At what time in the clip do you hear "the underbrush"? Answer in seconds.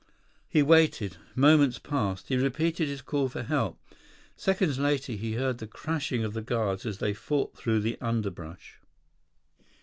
7.81-8.79